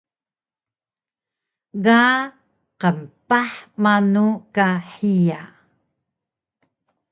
Ga 1.83 2.01
qmpah 2.81 3.51
manu 3.83 4.25
ka 4.55 4.67
hiya? 4.93 5.39